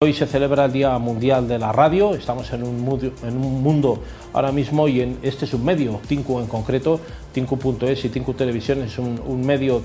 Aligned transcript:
Hoy 0.00 0.12
se 0.12 0.28
celebra 0.28 0.66
el 0.66 0.72
Día 0.72 0.96
Mundial 1.00 1.48
de 1.48 1.58
la 1.58 1.72
Radio, 1.72 2.14
estamos 2.14 2.52
en 2.52 2.62
un, 2.62 2.82
mundo, 2.82 4.00
ahora 4.32 4.52
mismo 4.52 4.86
y 4.86 5.00
en 5.00 5.18
este 5.22 5.44
submedio, 5.44 6.00
Tinku 6.06 6.38
en 6.38 6.46
concreto, 6.46 7.00
Tinku.es 7.32 8.04
y 8.04 8.08
Tinku 8.08 8.32
Televisión 8.34 8.80
es 8.82 8.96
un, 8.96 9.44
medio 9.44 9.82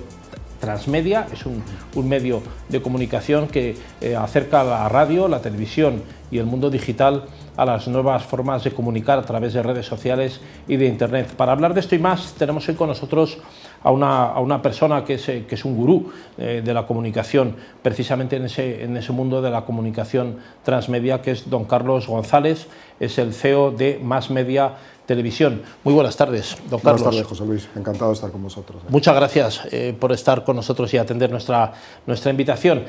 transmedia, 0.60 1.26
es 1.34 1.48
un, 1.48 1.64
medio 2.08 2.44
de 2.70 2.80
comunicación 2.80 3.48
que 3.48 3.76
eh, 4.02 4.16
acerca 4.16 4.64
la 4.64 4.88
radio, 4.88 5.28
la 5.28 5.42
televisión 5.42 6.04
y 6.30 6.38
el 6.38 6.46
mundo 6.46 6.70
digital 6.70 7.26
a 7.58 7.66
las 7.66 7.88
nuevas 7.88 8.24
formas 8.24 8.64
de 8.64 8.72
comunicar 8.72 9.18
a 9.18 9.24
través 9.24 9.54
de 9.54 9.64
redes 9.64 9.88
sociales 9.88 10.42
y 10.68 10.76
de 10.76 10.86
Internet. 10.86 11.34
Para 11.36 11.54
hablar 11.54 11.74
de 11.74 11.80
esto 11.80 11.96
y 11.96 12.00
más 12.00 12.34
tenemos 12.34 12.70
hoy 12.70 12.76
con 12.76 12.88
nosotros 12.88 13.40
a 13.84 13.92
una, 13.92 14.62
persona 14.62 15.04
que 15.04 15.16
es, 15.16 15.26
que 15.26 15.56
es, 15.56 15.66
un 15.66 15.76
gurú 15.76 16.12
eh, 16.38 16.62
de 16.64 16.74
la 16.74 16.88
comunicación, 16.88 17.56
precisamente 17.82 18.38
en 18.38 18.46
ese, 18.46 18.84
en 18.84 18.96
ese 18.96 19.12
mundo 19.12 19.42
de 19.42 19.52
la 19.52 19.66
comunicación 19.66 20.38
transmedia, 20.64 21.22
que 21.22 21.32
es 21.32 21.50
don 21.50 21.66
Carlos 21.66 22.08
González, 22.08 22.68
es 23.00 23.18
el 23.18 23.34
CEO 23.34 23.72
de 23.72 24.00
Más 24.02 24.30
Media 24.30 24.74
Televisión. 25.06 25.62
Muy 25.84 25.94
buenas 25.94 26.16
tardes, 26.16 26.58
don 26.70 26.80
Carlos. 26.80 27.02
Buenas 27.02 27.04
tardes, 27.04 27.28
José 27.28 27.46
Luis. 27.46 27.68
Encantado 27.76 28.12
de 28.12 28.16
estar 28.16 28.32
con 28.32 28.42
vosotros. 28.42 28.82
¿eh? 28.84 28.88
Muchas 28.90 29.16
gracias 29.16 29.62
eh, 29.72 29.94
por 30.00 30.14
estar 30.14 30.46
con 30.46 30.56
nosotros 30.56 30.94
y 30.94 30.98
atender 30.98 31.30
nuestra, 31.30 31.74
nuestra 32.06 32.32
invitación. 32.32 32.86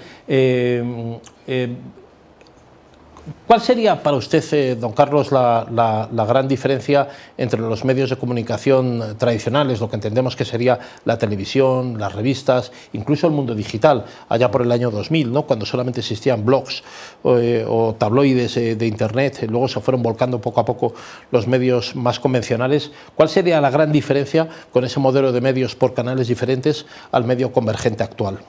¿Cuál 3.46 3.62
sería 3.62 4.02
para 4.02 4.18
usted, 4.18 4.44
eh, 4.52 4.76
don 4.76 4.92
Carlos, 4.92 5.32
la, 5.32 6.08
gran 6.28 6.46
diferencia 6.46 7.08
entre 7.38 7.58
los 7.58 7.82
medios 7.82 8.10
de 8.10 8.16
comunicación 8.16 9.16
tradicionales, 9.16 9.80
lo 9.80 9.88
que 9.88 9.96
entendemos 9.96 10.36
que 10.36 10.44
sería 10.44 10.78
la 11.06 11.16
televisión, 11.16 11.98
las 11.98 12.14
revistas, 12.14 12.70
incluso 12.92 13.26
el 13.26 13.32
mundo 13.32 13.54
digital, 13.54 14.04
allá 14.28 14.50
por 14.50 14.60
el 14.60 14.70
año 14.70 14.90
2000, 14.90 15.32
¿no? 15.32 15.42
cuando 15.42 15.64
solamente 15.64 16.00
existían 16.00 16.44
blogs 16.44 16.82
eh, 17.24 17.64
o 17.66 17.94
tabloides 17.94 18.58
eh, 18.58 18.76
de 18.76 18.86
Internet, 18.86 19.46
luego 19.48 19.68
se 19.68 19.80
fueron 19.80 20.02
volcando 20.02 20.38
poco 20.38 20.60
a 20.60 20.66
poco 20.66 20.92
los 21.30 21.46
medios 21.46 21.96
más 21.96 22.20
convencionales? 22.20 22.92
¿Cuál 23.14 23.30
sería 23.30 23.58
la 23.62 23.70
gran 23.70 23.90
diferencia 23.90 24.48
con 24.70 24.84
ese 24.84 25.00
modelo 25.00 25.32
de 25.32 25.40
medios 25.40 25.74
por 25.74 25.94
canales 25.94 26.28
diferentes 26.28 26.84
al 27.10 27.24
medio 27.24 27.52
convergente 27.52 28.02
actual? 28.02 28.40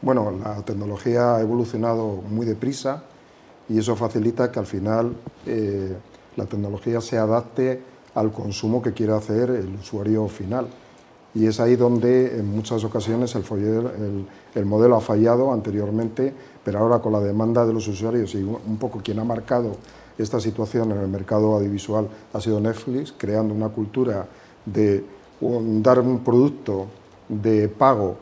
Bueno, 0.00 0.30
la 0.30 0.62
tecnología 0.62 1.36
ha 1.36 1.40
evolucionado 1.42 2.22
muy 2.30 2.46
deprisa 2.46 3.02
y 3.68 3.78
eso 3.78 3.96
facilita 3.96 4.50
que 4.50 4.58
al 4.58 4.66
final 4.66 5.16
eh, 5.46 5.96
la 6.36 6.46
tecnología 6.46 7.00
se 7.00 7.18
adapte 7.18 7.82
al 8.14 8.32
consumo 8.32 8.80
que 8.80 8.92
quiere 8.92 9.12
hacer 9.12 9.50
el 9.50 9.74
usuario 9.74 10.28
final. 10.28 10.68
Y 11.34 11.46
es 11.46 11.60
ahí 11.60 11.76
donde 11.76 12.38
en 12.38 12.50
muchas 12.50 12.82
ocasiones 12.84 13.34
el, 13.34 13.44
el, 14.54 14.64
modelo 14.64 14.96
ha 14.96 15.00
fallado 15.00 15.52
anteriormente, 15.52 16.32
pero 16.64 16.78
ahora 16.78 17.00
con 17.00 17.12
la 17.12 17.20
demanda 17.20 17.66
de 17.66 17.74
los 17.74 17.86
usuarios 17.88 18.34
y 18.34 18.42
un 18.42 18.78
poco 18.78 19.00
quien 19.04 19.18
ha 19.18 19.24
marcado 19.24 19.76
esta 20.16 20.40
situación 20.40 20.92
en 20.92 20.98
el 20.98 21.08
mercado 21.08 21.54
audiovisual 21.54 22.08
ha 22.32 22.40
sido 22.40 22.58
Netflix, 22.58 23.12
creando 23.16 23.52
una 23.52 23.68
cultura 23.68 24.26
de 24.64 25.04
dar 25.82 26.00
un 26.00 26.20
producto 26.20 26.86
de 27.28 27.68
pago 27.68 28.16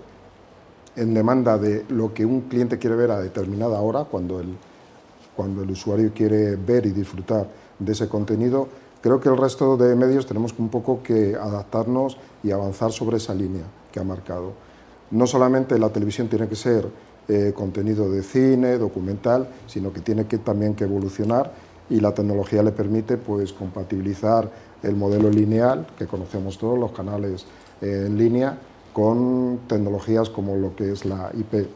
en 0.96 1.14
demanda 1.14 1.56
de 1.56 1.84
lo 1.90 2.12
que 2.12 2.26
un 2.26 2.42
cliente 2.42 2.78
quiere 2.78 2.96
ver 2.96 3.12
a 3.12 3.20
determinada 3.20 3.80
hora, 3.80 4.04
cuando 4.04 4.40
el, 4.40 4.56
cuando 5.36 5.62
el 5.62 5.70
usuario 5.70 6.12
quiere 6.14 6.56
ver 6.56 6.86
y 6.86 6.90
disfrutar 6.90 7.48
de 7.78 7.92
ese 7.92 8.08
contenido, 8.08 8.68
creo 9.00 9.20
que 9.20 9.28
el 9.28 9.36
resto 9.36 9.76
de 9.76 9.94
medios 9.94 10.26
tenemos 10.26 10.54
un 10.58 10.68
poco 10.68 11.02
que 11.02 11.34
adaptarnos 11.34 12.16
y 12.42 12.50
avanzar 12.50 12.92
sobre 12.92 13.16
esa 13.16 13.34
línea 13.34 13.64
que 13.92 14.00
ha 14.00 14.04
marcado. 14.04 14.52
No 15.10 15.26
solamente 15.26 15.78
la 15.78 15.90
televisión 15.90 16.28
tiene 16.28 16.48
que 16.48 16.56
ser 16.56 16.88
eh, 17.28 17.52
contenido 17.54 18.10
de 18.10 18.22
cine, 18.22 18.78
documental, 18.78 19.48
sino 19.66 19.92
que 19.92 20.00
tiene 20.00 20.26
que 20.26 20.38
también 20.38 20.74
que 20.74 20.84
evolucionar 20.84 21.52
y 21.88 22.00
la 22.00 22.12
tecnología 22.12 22.62
le 22.62 22.72
permite 22.72 23.16
pues 23.16 23.52
compatibilizar 23.52 24.50
el 24.82 24.96
modelo 24.96 25.30
lineal 25.30 25.86
que 25.98 26.06
conocemos 26.06 26.58
todos 26.58 26.78
los 26.78 26.92
canales 26.92 27.46
eh, 27.80 28.04
en 28.06 28.18
línea 28.18 28.58
con 28.92 29.60
tecnologías 29.66 30.30
como 30.30 30.56
lo 30.56 30.76
que 30.76 30.92
es 30.92 31.04
la 31.04 31.30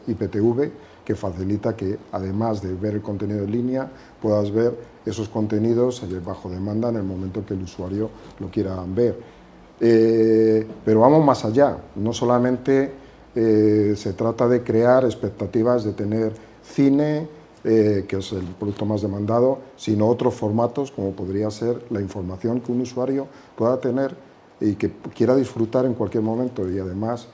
IPTV 0.07 0.71
que 1.09 1.15
facilita 1.15 1.75
que 1.75 1.97
además 2.11 2.61
de 2.61 2.71
ver 2.75 2.93
el 2.93 3.01
contenido 3.01 3.43
en 3.43 3.51
línea 3.51 3.89
puedas 4.21 4.51
ver 4.51 4.77
esos 5.03 5.27
contenidos 5.27 6.03
bajo 6.23 6.51
demanda 6.51 6.89
en 6.89 6.97
el 6.97 7.03
momento 7.03 7.43
que 7.43 7.55
el 7.55 7.63
usuario 7.63 8.11
lo 8.39 8.51
quiera 8.51 8.75
ver. 8.85 9.17
Eh, 9.81 10.67
pero 10.85 10.99
vamos 10.99 11.25
más 11.25 11.43
allá, 11.45 11.77
no 11.95 12.13
solamente 12.13 12.91
eh, 13.33 13.95
se 13.97 14.13
trata 14.13 14.47
de 14.47 14.61
crear 14.61 15.03
expectativas 15.03 15.83
de 15.83 15.93
tener 15.93 16.31
cine, 16.61 17.27
eh, 17.63 18.05
que 18.07 18.17
es 18.17 18.31
el 18.31 18.45
producto 18.45 18.85
más 18.85 19.01
demandado, 19.01 19.57
sino 19.77 20.07
otros 20.07 20.35
formatos 20.35 20.91
como 20.91 21.13
podría 21.13 21.49
ser 21.49 21.85
la 21.89 22.01
información 22.01 22.61
que 22.61 22.71
un 22.71 22.81
usuario 22.81 23.25
pueda 23.55 23.79
tener 23.79 24.15
y 24.61 24.75
que 24.75 24.91
quiera 25.15 25.35
disfrutar 25.35 25.87
en 25.87 25.95
cualquier 25.95 26.21
momento 26.21 26.69
y 26.69 26.77
además 26.77 27.29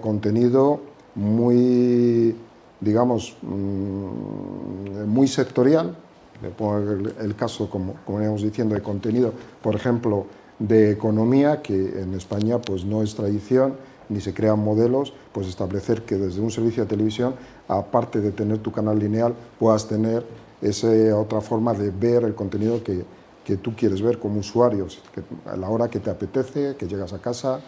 contenido 0.00 0.80
muy 1.14 2.34
digamos, 2.80 3.36
mm, 3.42 5.04
muy 5.06 5.28
sectorial. 5.28 5.96
Le 6.42 6.50
pongo 6.50 6.78
el, 7.20 7.34
caso, 7.34 7.70
como, 7.70 7.94
como 8.04 8.20
íbamos 8.20 8.42
diciendo, 8.42 8.74
de 8.74 8.82
contenido, 8.82 9.32
por 9.62 9.74
ejemplo, 9.74 10.26
de 10.58 10.90
economía, 10.90 11.62
que 11.62 11.74
en 11.74 12.14
España 12.14 12.58
pues, 12.58 12.84
no 12.84 13.02
es 13.02 13.14
tradición, 13.14 13.76
ni 14.08 14.20
se 14.20 14.34
crean 14.34 14.62
modelos, 14.62 15.12
pues 15.32 15.48
establecer 15.48 16.02
que 16.02 16.16
desde 16.16 16.40
un 16.40 16.50
servicio 16.50 16.84
de 16.84 16.88
televisión, 16.88 17.34
aparte 17.68 18.20
de 18.20 18.32
tener 18.32 18.58
tu 18.58 18.70
canal 18.70 18.98
lineal, 18.98 19.34
puedas 19.58 19.88
tener 19.88 20.24
esa 20.62 20.88
otra 21.16 21.40
forma 21.40 21.74
de 21.74 21.90
ver 21.90 22.24
el 22.24 22.34
contenido 22.34 22.82
que, 22.84 23.04
que 23.44 23.56
tú 23.56 23.74
quieres 23.74 24.02
ver 24.02 24.18
como 24.18 24.40
usuario, 24.40 24.86
que 25.14 25.22
a 25.48 25.56
la 25.56 25.68
hora 25.68 25.88
que 25.88 26.00
te 26.00 26.10
apetece, 26.10 26.76
que 26.76 26.86
llegas 26.86 27.12
a 27.12 27.18
casa, 27.18 27.60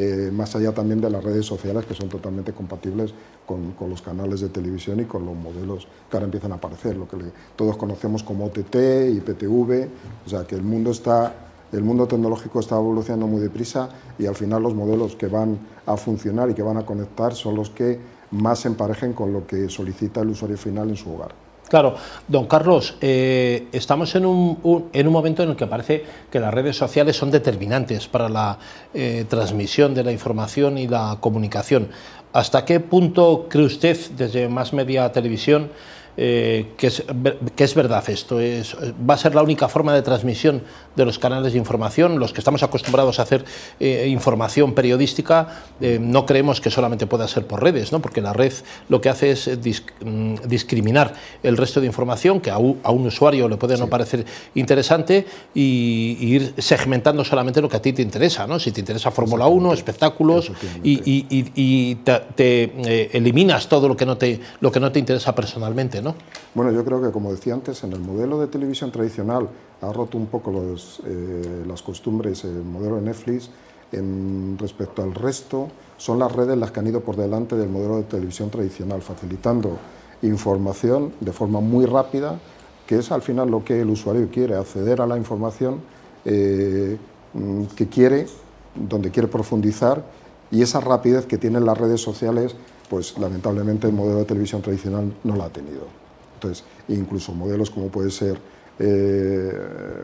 eh, 0.00 0.30
más 0.32 0.54
allá 0.54 0.70
también 0.72 1.00
de 1.00 1.10
las 1.10 1.24
redes 1.24 1.44
sociales 1.44 1.84
que 1.84 1.92
son 1.92 2.08
totalmente 2.08 2.52
compatibles 2.52 3.12
con, 3.44 3.74
los 3.90 4.00
canales 4.00 4.40
de 4.40 4.48
televisión 4.48 5.00
y 5.00 5.06
con 5.06 5.26
los 5.26 5.34
modelos 5.34 5.88
que 6.08 6.16
ahora 6.16 6.26
empiezan 6.26 6.52
a 6.52 6.54
aparecer, 6.54 6.96
lo 6.96 7.08
que 7.08 7.16
todos 7.56 7.76
conocemos 7.76 8.22
como 8.22 8.44
OTT, 8.44 8.76
IPTV, 9.16 9.88
o 10.24 10.28
sea 10.28 10.44
que 10.46 10.54
el 10.54 10.62
mundo 10.62 10.92
está 10.92 11.34
el 11.72 11.82
mundo 11.82 12.06
tecnológico 12.06 12.60
está 12.60 12.76
evolucionando 12.76 13.26
muy 13.26 13.40
deprisa 13.40 13.88
y 14.20 14.26
al 14.26 14.36
final 14.36 14.62
los 14.62 14.74
modelos 14.74 15.16
que 15.16 15.26
van 15.26 15.58
a 15.84 15.96
funcionar 15.96 16.48
y 16.48 16.54
que 16.54 16.62
van 16.62 16.76
a 16.76 16.86
conectar 16.86 17.34
son 17.34 17.56
los 17.56 17.70
que 17.70 17.98
más 18.30 18.60
se 18.60 18.68
emparejen 18.68 19.14
con 19.14 19.32
lo 19.32 19.48
que 19.48 19.68
solicita 19.68 20.20
el 20.20 20.28
usuario 20.28 20.56
final 20.56 20.90
en 20.90 20.96
su 20.96 21.12
hogar. 21.12 21.47
Claro, 21.68 21.96
don 22.26 22.46
Carlos, 22.46 22.94
eh, 23.02 23.68
estamos 23.72 24.14
en 24.14 24.24
un, 24.24 24.88
en 24.92 25.06
un, 25.06 25.12
momento 25.12 25.42
en 25.42 25.50
el 25.50 25.56
que 25.56 25.66
parece 25.66 26.02
que 26.30 26.40
las 26.40 26.52
redes 26.52 26.76
sociales 26.76 27.16
son 27.16 27.30
determinantes 27.30 28.08
para 28.08 28.30
la 28.30 28.58
eh, 28.94 29.26
transmisión 29.28 29.92
de 29.94 30.02
la 30.02 30.12
información 30.12 30.78
y 30.78 30.88
la 30.88 31.18
comunicación. 31.20 31.88
¿Hasta 32.32 32.64
qué 32.64 32.80
punto 32.80 33.46
cree 33.50 33.66
usted, 33.66 33.98
desde 34.16 34.48
Más 34.48 34.72
Media 34.72 35.12
Televisión, 35.12 35.70
eh, 36.20 36.72
que, 36.76 36.88
es, 36.88 37.04
que, 37.54 37.62
es, 37.62 37.74
verdad 37.76 38.02
esto. 38.10 38.40
Es, 38.40 38.76
va 39.08 39.14
a 39.14 39.16
ser 39.16 39.36
la 39.36 39.42
única 39.44 39.68
forma 39.68 39.94
de 39.94 40.02
transmisión 40.02 40.62
de 40.96 41.04
los 41.04 41.16
canales 41.16 41.52
de 41.52 41.58
información. 41.60 42.18
Los 42.18 42.32
que 42.32 42.40
estamos 42.40 42.64
acostumbrados 42.64 43.20
a 43.20 43.22
hacer 43.22 43.44
eh, 43.78 44.08
información 44.08 44.74
periodística, 44.74 45.62
eh, 45.80 46.00
no 46.00 46.26
creemos 46.26 46.60
que 46.60 46.72
solamente 46.72 47.06
pueda 47.06 47.28
ser 47.28 47.46
por 47.46 47.62
redes, 47.62 47.92
¿no? 47.92 48.02
porque 48.02 48.20
la 48.20 48.32
red 48.32 48.52
lo 48.88 49.00
que 49.00 49.10
hace 49.10 49.30
es 49.30 49.48
mm, 49.48 50.34
discriminar 50.48 51.14
el 51.44 51.56
resto 51.56 51.80
de 51.80 51.86
información 51.86 52.40
que 52.40 52.50
a 52.50 52.58
un, 52.58 53.06
usuario 53.06 53.48
le 53.48 53.56
puede 53.56 53.78
no 53.78 53.86
parecer 53.86 54.26
interesante 54.56 55.24
y, 55.54 56.16
ir 56.20 56.54
segmentando 56.58 57.24
solamente 57.24 57.60
lo 57.60 57.68
que 57.68 57.76
a 57.76 57.82
ti 57.82 57.92
te 57.92 58.02
interesa. 58.02 58.44
¿no? 58.48 58.58
Si 58.58 58.72
te 58.72 58.80
interesa 58.80 59.12
Fórmula 59.12 59.46
1, 59.46 59.72
espectáculos 59.72 60.50
y, 60.82 61.00
y, 61.04 61.94
te, 61.94 63.08
eliminas 63.16 63.68
todo 63.68 63.86
lo 63.86 63.96
que, 63.96 64.04
no 64.04 64.18
te, 64.18 64.40
lo 64.58 64.72
que 64.72 64.80
no 64.80 64.90
te 64.90 64.98
interesa 64.98 65.32
personalmente. 65.32 66.02
¿no? 66.02 66.07
Bueno, 66.54 66.72
yo 66.72 66.84
creo 66.84 67.00
que, 67.02 67.10
como 67.10 67.30
decía 67.30 67.54
antes, 67.54 67.84
en 67.84 67.92
el 67.92 68.00
modelo 68.00 68.40
de 68.40 68.46
televisión 68.46 68.90
tradicional 68.90 69.48
ha 69.80 69.92
roto 69.92 70.18
un 70.18 70.26
poco 70.26 70.52
eh, 70.52 71.64
las 71.66 71.82
costumbres, 71.82 72.44
el 72.44 72.64
modelo 72.64 72.96
de 72.96 73.02
Netflix, 73.02 73.50
en, 73.92 74.56
respecto 74.58 75.02
al 75.02 75.14
resto, 75.14 75.68
son 75.96 76.18
las 76.18 76.32
redes 76.32 76.56
las 76.56 76.70
que 76.70 76.80
han 76.80 76.86
ido 76.86 77.00
por 77.00 77.16
delante 77.16 77.56
del 77.56 77.68
modelo 77.68 77.96
de 77.96 78.02
televisión 78.04 78.50
tradicional, 78.50 79.02
facilitando 79.02 79.78
información 80.22 81.12
de 81.20 81.32
forma 81.32 81.60
muy 81.60 81.86
rápida, 81.86 82.38
que 82.86 82.98
es 82.98 83.12
al 83.12 83.22
final 83.22 83.50
lo 83.50 83.64
que 83.64 83.80
el 83.80 83.90
usuario 83.90 84.28
quiere, 84.30 84.56
acceder 84.56 85.00
a 85.00 85.06
la 85.06 85.16
información 85.16 85.80
eh, 86.24 86.96
mm, 87.34 87.64
que 87.76 87.88
quiere, 87.88 88.26
donde 88.74 89.10
quiere 89.10 89.28
profundizar, 89.28 90.04
y 90.50 90.62
esa 90.62 90.80
rapidez 90.80 91.26
que 91.26 91.38
tienen 91.38 91.66
las 91.66 91.76
redes 91.76 92.00
sociales 92.00 92.56
pues 92.88 93.18
lamentablemente 93.18 93.86
el 93.86 93.92
modelo 93.92 94.18
de 94.18 94.24
televisión 94.24 94.62
tradicional 94.62 95.12
no 95.24 95.36
la 95.36 95.44
ha 95.44 95.50
tenido. 95.50 95.86
Entonces, 96.34 96.64
incluso 96.88 97.32
modelos 97.32 97.70
como 97.70 97.88
puede 97.88 98.10
ser 98.10 98.38
eh, 98.80 99.52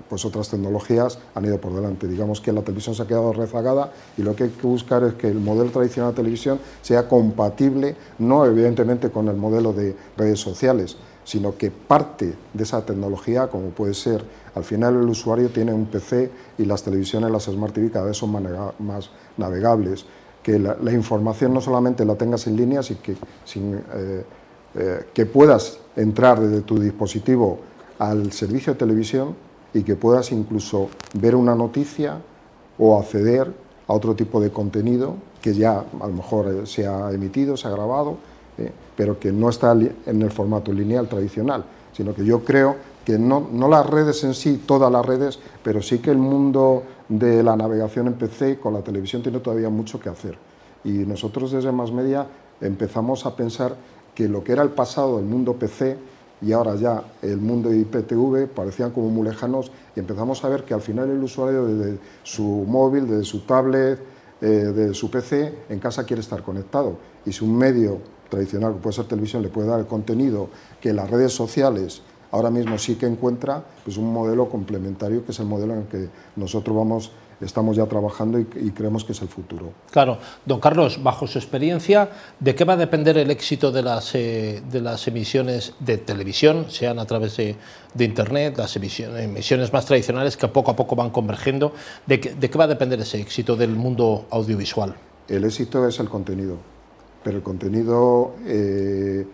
pues 0.09 0.25
otras 0.25 0.49
tecnologías 0.49 1.19
han 1.35 1.45
ido 1.45 1.61
por 1.61 1.75
delante. 1.75 2.09
Digamos 2.09 2.41
que 2.41 2.53
la 2.53 2.63
televisión 2.63 2.95
se 2.95 3.03
ha 3.03 3.07
quedado 3.07 3.33
rezagada 3.33 3.93
y 4.17 4.23
lo 4.23 4.35
que 4.35 4.45
hay 4.45 4.51
que 4.51 4.67
buscar 4.67 5.05
es 5.05 5.15
que 5.15 5.29
el 5.29 5.39
modelo 5.39 5.71
tradicional 5.71 6.11
de 6.11 6.17
televisión 6.17 6.59
sea 6.83 7.07
compatible, 7.09 7.95
no 8.19 8.45
evidentemente 8.45 9.11
con 9.11 9.29
el 9.29 9.37
modelo 9.37 9.73
de 9.73 9.95
redes 10.17 10.41
sociales, 10.41 10.97
sino 11.23 11.57
que 11.57 11.71
parte 11.71 12.35
de 12.53 12.63
esa 12.63 12.85
tecnología, 12.85 13.47
como 13.47 13.69
puede 13.69 13.95
ser, 13.95 14.25
al 14.57 14.65
final 14.65 14.95
el 14.95 15.09
usuario 15.09 15.51
tiene 15.51 15.73
un 15.73 15.87
PC 15.87 16.31
y 16.59 16.65
las 16.65 16.83
televisiones, 16.83 17.31
las 17.31 17.45
Smart 17.45 17.73
TV 17.73 17.91
cada 17.91 18.07
vez 18.07 18.17
son 18.17 18.33
más 18.81 19.11
navegables, 19.37 20.05
que 20.45 20.59
la, 20.59 20.93
información 20.93 21.55
no 21.55 21.61
solamente 21.63 22.05
la 22.05 22.17
tengas 22.17 22.47
en 22.47 22.55
línea, 22.55 22.83
sino 22.83 23.01
que, 23.03 23.13
eh, 23.13 24.25
eh, 24.75 25.05
que 25.15 25.25
puedas 25.25 25.79
entrar 25.97 26.39
desde 26.39 26.61
tu 26.61 26.79
dispositivo 26.79 27.61
al 27.99 28.31
servicio 28.31 28.75
de 28.75 28.79
televisión 28.79 29.35
y 29.73 29.83
que 29.83 29.97
puedas 29.97 30.31
incluso 30.33 30.91
ver 31.15 31.35
una 31.35 31.55
noticia 31.55 32.19
o 32.79 32.99
acceder 32.99 33.51
a 33.89 33.93
otro 33.95 34.15
tipo 34.15 34.39
de 34.39 34.51
contenido 34.51 35.15
que 35.41 35.55
ya 35.55 35.79
a 35.79 36.07
lo 36.07 36.13
mejor 36.13 36.49
eh, 36.49 36.67
se 36.67 36.87
ha 36.87 37.11
emitido, 37.11 37.57
se 37.57 37.67
ha 37.67 37.71
grabado, 37.71 38.19
pero 38.97 39.19
que 39.19 39.33
no 39.33 39.49
está 39.49 39.73
en 39.73 40.23
el 40.23 40.31
formato 40.31 40.73
lineal 40.73 41.09
tradicional, 41.09 41.65
sino 41.93 42.15
que 42.15 42.25
yo 42.25 42.45
creo 42.45 42.77
que 43.05 43.19
no, 43.19 43.49
las 43.69 43.87
redes 43.87 44.25
en 44.25 44.35
sí, 44.35 44.63
todas 44.65 44.91
las 44.91 45.05
redes, 45.05 45.39
pero 45.63 45.83
sí 45.83 45.99
que 45.99 46.11
el 46.11 46.19
mundo 46.19 46.83
de 47.09 47.43
la 47.43 47.57
navegación 47.57 48.07
en 48.07 48.15
PC 48.15 48.59
con 48.59 48.75
la 48.75 48.83
televisión 48.83 49.23
tiene 49.23 49.41
todavía 49.41 49.69
mucho 49.69 50.01
que 50.01 50.09
hacer. 50.09 50.39
Y 50.85 50.91
nosotros 50.91 51.53
desde 51.53 51.73
Más 51.73 51.93
Media 51.93 52.27
empezamos 52.61 53.27
a 53.27 53.37
pensar 53.37 53.77
que 54.15 54.29
lo 54.29 54.45
que 54.45 54.53
era 54.53 54.63
el 54.63 54.71
pasado 54.71 55.17
del 55.17 55.27
mundo 55.27 55.55
PC 55.55 55.97
y 56.41 56.53
ahora 56.53 56.75
ya 56.77 57.03
el 57.23 57.39
mundo 57.39 57.73
IPTV 57.73 58.49
parecían 58.49 58.91
como 58.91 59.09
muy 59.09 59.27
lejanos 59.27 59.71
y 59.97 60.01
empezamos 60.01 60.45
a 60.45 60.49
ver 60.49 60.65
que 60.65 60.75
al 60.75 60.81
final 60.81 61.11
el 61.11 61.23
usuario 61.23 61.65
desde 61.67 61.99
su 62.23 62.43
móvil, 62.43 63.09
desde 63.09 63.25
su 63.25 63.41
tablet, 63.41 63.99
eh, 64.41 64.47
desde 64.47 64.95
su 64.95 65.11
PC, 65.11 65.55
en 65.69 65.79
casa 65.79 66.05
quiere 66.05 66.21
estar 66.21 66.43
conectado. 66.43 66.97
Y 67.25 67.33
si 67.33 67.45
un 67.45 67.57
medio 67.57 67.99
tradicional, 68.29 68.75
que 68.75 68.81
puede 68.81 68.97
ser 68.97 69.07
televisión, 69.07 69.43
le 69.43 69.49
puede 69.49 69.69
dar 69.69 69.81
el 69.81 69.87
contenido 69.87 70.49
que 70.81 70.93
las 70.93 71.11
redes 71.11 71.33
sociales 71.33 72.03
ahora 72.35 72.51
mismo 72.51 72.77
sí 72.79 72.97
que 72.97 73.07
encuentra, 73.07 73.63
pues 73.85 73.97
un 73.97 74.13
modelo 74.13 74.49
complementario 74.49 75.25
que 75.25 75.31
es 75.31 75.39
el 75.39 75.47
modelo 75.47 75.75
en 75.75 75.81
el 75.81 75.87
que 75.87 76.09
nosotros 76.35 76.77
vamos 76.77 77.13
estamos 77.41 77.77
ya 77.77 77.87
trabajando 77.87 78.39
y, 78.39 78.45
creemos 78.45 79.05
que 79.05 79.13
es 79.13 79.23
el 79.23 79.29
futuro. 79.29 79.73
Claro, 79.91 80.19
don 80.45 80.61
Carlos, 80.61 81.03
bajo 81.03 81.27
su 81.27 81.39
experiencia, 81.39 82.09
¿de 82.41 82.55
qué 82.55 82.65
va 82.65 82.75
a 82.75 82.77
depender 82.77 83.19
el 83.19 83.31
éxito 83.31 83.71
de 83.71 83.83
las, 83.83 84.15
eh, 84.15 84.63
de 84.71 84.81
las 84.81 85.07
emisiones 85.09 85.75
de 85.81 85.99
televisión, 85.99 86.67
sean 86.71 86.99
a 86.99 87.05
través 87.05 87.37
de, 87.37 87.57
Internet, 87.99 88.57
las 88.57 88.77
emisiones, 88.77 89.73
más 89.73 89.87
tradicionales 89.87 90.37
que 90.37 90.49
poco 90.49 90.71
a 90.71 90.77
poco 90.77 90.97
van 90.97 91.11
convergiendo? 91.11 91.73
¿De, 92.07 92.21
qué, 92.21 92.59
va 92.59 92.65
a 92.65 92.69
depender 92.69 93.01
ese 93.01 93.21
éxito 93.21 93.57
del 93.57 93.71
mundo 93.71 94.27
audiovisual? 94.31 94.95
El 95.29 95.45
éxito 95.45 95.87
es 95.87 95.99
el 96.01 96.09
contenido, 96.09 96.57
pero 97.23 97.37
el 97.37 97.43
contenido 97.43 98.35
eh, 98.47 99.27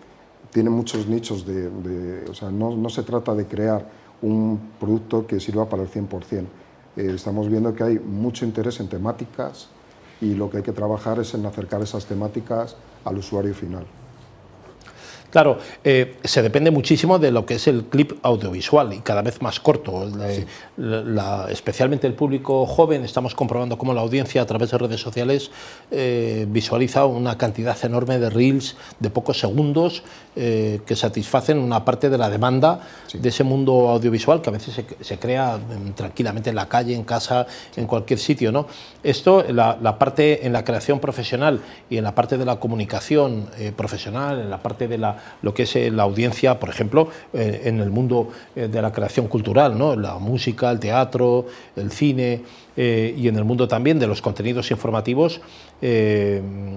tiene 0.51 0.69
muchos 0.69 1.07
nichos 1.07 1.45
de... 1.45 2.25
o 2.29 2.33
sea, 2.33 2.51
no, 2.51 2.75
no 2.75 2.89
se 2.89 3.03
trata 3.03 3.33
de 3.33 3.45
crear 3.45 3.85
un 4.21 4.59
producto 4.79 5.25
que 5.25 5.39
sirva 5.39 5.67
para 5.67 5.83
el 5.83 5.89
100%. 5.89 6.45
Eh, 6.97 7.13
estamos 7.15 7.49
viendo 7.49 7.73
que 7.73 7.83
hay 7.83 7.99
mucho 7.99 8.45
interés 8.45 8.79
en 8.79 8.87
temáticas 8.87 9.69
y 10.19 10.35
lo 10.35 10.49
que 10.49 10.57
hay 10.57 10.63
que 10.63 10.73
trabajar 10.73 11.19
es 11.19 11.33
en 11.33 11.45
acercar 11.45 11.81
esas 11.81 12.05
temáticas 12.05 12.75
al 13.05 13.17
usuario 13.17 13.53
final. 13.55 13.85
Claro, 15.31 15.59
eh, 15.85 16.17
se 16.25 16.41
depende 16.41 16.71
muchísimo 16.71 17.17
de 17.17 17.31
lo 17.31 17.45
que 17.45 17.55
es 17.55 17.65
el 17.67 17.85
clip 17.85 18.19
audiovisual 18.21 18.91
y 18.91 18.99
cada 18.99 19.21
vez 19.21 19.41
más 19.41 19.61
corto. 19.61 20.05
especialmente 21.49 22.05
el 22.05 22.13
público 22.13 22.65
joven, 22.65 23.05
estamos 23.05 23.33
comprobando 23.33 23.77
cómo 23.77 23.93
la 23.93 24.01
audiencia 24.01 24.41
a 24.41 24.45
través 24.45 24.71
de 24.71 24.77
redes 24.77 24.99
sociales 24.99 25.49
eh, 25.89 26.45
visualiza 26.49 27.05
una 27.05 27.37
cantidad 27.37 27.77
enorme 27.85 28.19
de 28.19 28.29
reels 28.29 28.75
de 28.99 29.09
pocos 29.09 29.39
segundos 29.39 30.03
eh, 30.35 30.81
que 30.85 30.97
satisfacen 30.97 31.57
una 31.59 31.85
parte 31.85 32.09
de 32.09 32.17
la 32.17 32.29
demanda 32.29 32.81
de 33.13 33.29
ese 33.29 33.45
mundo 33.45 33.87
audiovisual 33.87 34.41
que 34.41 34.49
a 34.49 34.53
veces 34.53 34.83
se, 34.99 35.17
crea 35.17 35.57
mm, 35.57 35.91
tranquilamente 35.91 36.49
en 36.49 36.57
la 36.57 36.67
calle, 36.67 36.93
en 36.93 37.03
casa, 37.05 37.47
en 37.77 37.87
cualquier 37.87 38.19
sitio. 38.19 38.51
¿no? 38.51 38.67
Esto, 39.01 39.45
la, 39.47 39.77
la 39.81 39.97
parte 39.97 40.45
en 40.45 40.51
la 40.51 40.65
creación 40.65 40.99
profesional 40.99 41.61
y 41.89 41.97
en 41.97 42.03
la 42.03 42.13
parte 42.13 42.37
de 42.37 42.43
la 42.43 42.59
comunicación 42.59 43.47
profesional, 43.77 44.39
en 44.39 44.49
la 44.49 44.61
parte 44.61 44.87
de 44.87 44.97
la 44.97 45.20
lo 45.41 45.53
que 45.53 45.63
es 45.63 45.75
eh, 45.75 45.91
la 45.91 46.03
audiencia, 46.03 46.59
por 46.59 46.69
ejemplo, 46.69 47.09
eh, 47.33 47.61
en 47.65 47.79
el 47.79 47.89
mundo 47.89 48.29
eh, 48.55 48.67
de 48.67 48.81
la 48.81 48.91
creación 48.91 49.27
cultural, 49.27 49.77
¿no? 49.77 49.95
la 49.95 50.17
música, 50.17 50.71
el 50.71 50.79
teatro, 50.79 51.45
el 51.75 51.91
cine 51.91 52.43
y 52.73 53.27
en 53.27 53.35
el 53.35 53.43
mundo 53.43 53.67
también 53.67 53.99
de 53.99 54.07
los 54.07 54.21
contenidos 54.21 54.71
informativos, 54.71 55.41
mm, 55.81 56.75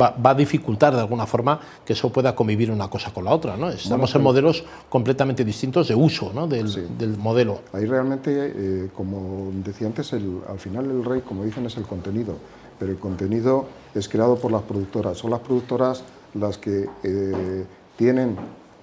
va, 0.00 0.14
a 0.22 0.34
dificultar 0.34 0.94
de 0.94 1.00
alguna 1.00 1.26
forma 1.26 1.60
que 1.84 1.94
eso 1.94 2.10
pueda 2.10 2.34
convivir 2.34 2.70
una 2.70 2.88
cosa 2.88 3.12
con 3.12 3.24
la 3.24 3.32
otra. 3.32 3.56
¿no? 3.56 3.68
Estamos 3.68 4.14
en 4.14 4.22
modelos 4.22 4.64
completamente 4.88 5.44
distintos 5.44 5.88
de 5.88 5.94
uso 5.96 6.32
del, 6.46 7.18
modelo. 7.18 7.60
Ahí 7.72 7.86
realmente, 7.86 8.88
como 8.94 9.50
decía 9.64 9.88
antes, 9.88 10.12
al 10.12 10.58
final 10.58 10.86
el 10.86 11.04
rey, 11.04 11.22
como 11.22 11.44
dicen, 11.44 11.66
es 11.66 11.76
el 11.76 11.84
contenido, 11.84 12.36
pero 12.78 12.92
el 12.92 12.98
contenido 12.98 13.66
es 13.94 14.08
creado 14.08 14.36
por 14.36 14.52
las 14.52 14.62
productoras. 14.62 15.18
Son 15.18 15.30
las 15.30 15.40
productoras 15.40 16.04
las 16.34 16.58
que 16.58 16.88
eh, 17.02 17.64
tienen 17.96 18.36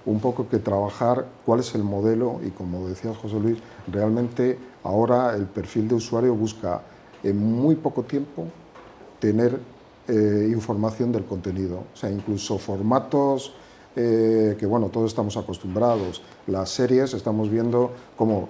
un 0.04 0.20
poco 0.20 0.48
que 0.48 0.58
trabajar 0.58 1.26
cuál 1.44 1.60
es 1.60 1.74
el 1.74 1.82
modelo 1.82 2.40
y 2.46 2.50
como 2.50 2.88
decía 2.88 3.12
José 3.14 3.40
Luis, 3.40 3.58
realmente 3.90 4.58
ahora 4.84 5.34
el 5.34 5.46
perfil 5.46 5.88
de 5.88 5.96
usuario 5.96 6.34
busca 6.34 6.82
en 7.22 7.38
muy 7.38 7.74
poco 7.74 8.04
tiempo 8.04 8.46
tener 9.18 9.58
eh, 10.08 10.48
información 10.52 11.10
del 11.10 11.24
contenido, 11.24 11.84
o 11.92 11.96
sea, 11.96 12.10
incluso 12.10 12.58
formatos 12.58 13.54
eh, 13.96 14.56
que 14.58 14.66
bueno, 14.66 14.88
todos 14.88 15.10
estamos 15.10 15.36
acostumbrados, 15.36 16.22
las 16.46 16.70
series, 16.70 17.14
estamos 17.14 17.50
viendo 17.50 17.92
cómo 18.16 18.48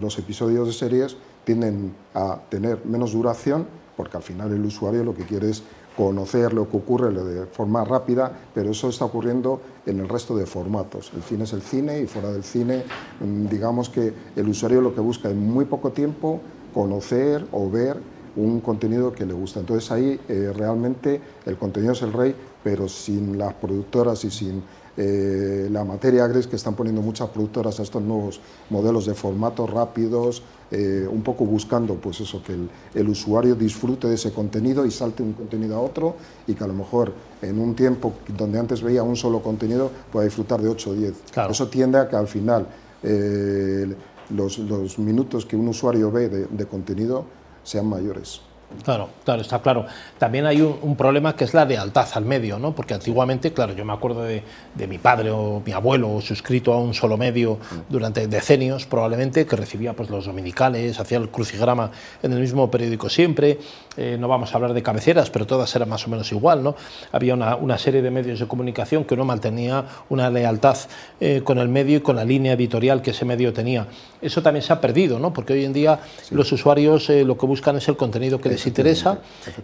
los 0.00 0.18
episodios 0.18 0.66
de 0.66 0.72
series 0.72 1.16
tienden 1.44 1.94
a 2.12 2.40
tener 2.48 2.84
menos 2.84 3.12
duración, 3.12 3.64
porque 3.96 4.16
al 4.16 4.24
final 4.24 4.52
el 4.52 4.64
usuario 4.64 5.04
lo 5.04 5.14
que 5.14 5.22
quiere 5.22 5.50
es 5.50 5.62
conocer 5.96 6.52
lo 6.52 6.68
que 6.68 6.76
ocurre 6.76 7.10
de 7.10 7.46
forma 7.46 7.84
rápida, 7.84 8.30
pero 8.54 8.70
eso 8.70 8.88
está 8.88 9.06
ocurriendo 9.06 9.60
en 9.86 10.00
el 10.00 10.08
resto 10.08 10.36
de 10.36 10.44
formatos. 10.44 11.10
El 11.16 11.22
cine 11.22 11.44
es 11.44 11.52
el 11.52 11.62
cine 11.62 12.00
y 12.00 12.06
fuera 12.06 12.30
del 12.30 12.44
cine, 12.44 12.84
mm, 13.20 13.46
digamos 13.46 13.88
que 13.88 14.12
el 14.36 14.48
usuario 14.48 14.80
lo 14.80 14.94
que 14.94 15.00
busca 15.00 15.30
en 15.30 15.48
muy 15.48 15.64
poco 15.64 15.92
tiempo 15.92 16.40
conocer 16.74 17.46
o 17.52 17.70
ver 17.70 17.96
un 18.36 18.60
contenido 18.60 19.12
que 19.12 19.24
le 19.24 19.32
gusta. 19.32 19.60
Entonces 19.60 19.90
ahí 19.90 20.20
eh, 20.28 20.52
realmente 20.54 21.20
el 21.46 21.56
contenido 21.56 21.94
es 21.94 22.02
el 22.02 22.12
rey, 22.12 22.34
pero 22.62 22.86
sin 22.88 23.38
las 23.38 23.54
productoras 23.54 24.22
y 24.24 24.30
sin 24.30 24.62
eh, 24.96 25.68
la 25.70 25.84
materia 25.84 26.26
gris 26.26 26.46
que 26.46 26.56
están 26.56 26.74
poniendo 26.74 27.02
muchas 27.02 27.28
productoras 27.28 27.78
a 27.80 27.82
estos 27.82 28.02
nuevos 28.02 28.40
modelos 28.70 29.06
de 29.06 29.14
formatos 29.14 29.68
rápidos, 29.68 30.42
eh, 30.70 31.06
un 31.10 31.22
poco 31.22 31.44
buscando 31.44 31.94
pues 31.94 32.20
eso, 32.20 32.42
que 32.42 32.56
el, 32.98 33.08
usuario 33.08 33.54
disfrute 33.54 34.08
de 34.08 34.14
ese 34.14 34.32
contenido 34.32 34.86
y 34.86 34.90
salte 34.90 35.22
un 35.22 35.34
contenido 35.34 35.76
a 35.76 35.80
otro 35.80 36.16
y 36.46 36.54
que 36.54 36.64
a 36.64 36.66
lo 36.66 36.74
mejor 36.74 37.12
en 37.42 37.58
un 37.60 37.74
tiempo 37.74 38.14
donde 38.36 38.58
antes 38.58 38.82
veía 38.82 39.02
un 39.02 39.16
solo 39.16 39.40
contenido 39.42 39.90
pueda 40.10 40.24
disfrutar 40.24 40.60
de 40.60 40.68
8 40.68 40.90
o 40.90 40.94
10. 40.94 41.14
Eso 41.50 41.68
tiende 41.68 41.98
a 41.98 42.08
que 42.08 42.16
al 42.16 42.26
final 42.26 42.66
eh, 43.02 43.94
los, 44.30 44.98
minutos 44.98 45.46
que 45.46 45.56
un 45.56 45.68
usuario 45.68 46.10
ve 46.10 46.28
de 46.28 46.66
contenido 46.66 47.24
sean 47.62 47.86
mayores. 47.86 48.40
Claro, 48.82 49.08
claro, 49.24 49.42
está 49.42 49.60
claro. 49.60 49.86
También 50.18 50.44
hay 50.44 50.60
un, 50.60 50.96
problema 50.96 51.36
que 51.36 51.44
es 51.44 51.54
la 51.54 51.64
lealtad 51.64 52.08
al 52.14 52.24
medio, 52.24 52.58
¿no? 52.58 52.74
Porque 52.74 52.94
antiguamente, 52.94 53.52
claro, 53.52 53.74
yo 53.74 53.84
me 53.84 53.92
acuerdo 53.92 54.22
de, 54.22 54.42
mi 54.88 54.98
padre 54.98 55.30
o 55.30 55.62
mi 55.64 55.72
abuelo 55.72 56.20
suscrito 56.20 56.72
a 56.72 56.78
un 56.78 56.92
solo 56.92 57.16
medio 57.16 57.58
durante 57.88 58.26
decenios, 58.26 58.86
probablemente, 58.86 59.46
que 59.46 59.56
recibía 59.56 59.94
pues, 59.94 60.10
los 60.10 60.26
dominicales, 60.26 60.98
hacía 60.98 61.18
el 61.18 61.28
crucigrama 61.28 61.90
en 62.22 62.32
el 62.32 62.40
mismo 62.40 62.70
periódico 62.70 63.08
siempre. 63.08 63.58
Eh, 63.96 64.16
no 64.18 64.28
vamos 64.28 64.52
a 64.52 64.56
hablar 64.56 64.74
de 64.74 64.82
cabeceras, 64.82 65.30
pero 65.30 65.46
todas 65.46 65.74
eran 65.74 65.88
más 65.88 66.06
o 66.06 66.10
menos 66.10 66.30
igual, 66.32 66.62
¿no? 66.62 66.74
Había 67.12 67.34
una, 67.34 67.78
serie 67.78 68.02
de 68.02 68.10
medios 68.10 68.40
de 68.40 68.48
comunicación 68.48 69.04
que 69.04 69.14
uno 69.14 69.24
mantenía 69.24 69.84
una 70.08 70.28
lealtad 70.28 70.76
eh, 71.20 71.42
con 71.44 71.58
el 71.58 71.68
medio 71.68 71.98
y 71.98 72.00
con 72.00 72.16
la 72.16 72.24
línea 72.24 72.54
editorial 72.54 73.00
que 73.00 73.12
ese 73.12 73.24
medio 73.24 73.52
tenía. 73.52 73.86
Eso 74.20 74.42
también 74.42 74.62
se 74.62 74.72
ha 74.72 74.80
perdido, 74.80 75.18
¿no? 75.18 75.32
Porque 75.32 75.52
hoy 75.52 75.64
en 75.64 75.72
día 75.72 76.00
los 76.30 76.50
usuarios 76.52 77.08
eh, 77.10 77.24
lo 77.24 77.36
que 77.38 77.46
buscan 77.46 77.76
es 77.76 77.88
el 77.88 77.96
contenido 77.96 78.40
que 78.40 78.48
les 78.56 78.66
interesa 78.66 79.18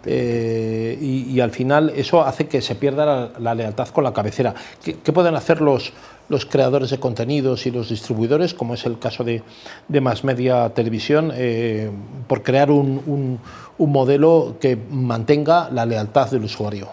eh, 0.05 0.97
y, 1.01 1.39
al 1.39 1.51
final 1.51 1.89
eso 1.95 2.23
hace 2.23 2.47
que 2.47 2.61
se 2.61 2.75
pierda 2.75 3.31
la, 3.39 3.55
lealtad 3.55 3.87
con 3.87 4.03
la 4.03 4.13
cabecera. 4.13 4.53
¿Qué, 4.83 5.11
pueden 5.11 5.35
hacer 5.35 5.61
los, 5.61 5.93
los 6.29 6.45
creadores 6.45 6.91
de 6.91 6.99
contenidos 6.99 7.65
y 7.65 7.71
los 7.71 7.89
distribuidores, 7.89 8.53
como 8.53 8.75
es 8.75 8.85
el 8.85 8.99
caso 8.99 9.23
de, 9.23 9.41
de 9.87 10.01
Más 10.01 10.23
Media 10.23 10.69
Televisión, 10.69 11.31
eh, 11.33 11.89
por 12.27 12.43
crear 12.43 12.69
un, 12.69 13.39
un, 13.77 13.91
modelo 13.91 14.57
que 14.61 14.77
mantenga 14.77 15.69
la 15.71 15.85
lealtad 15.85 16.29
del 16.29 16.43
usuario? 16.43 16.89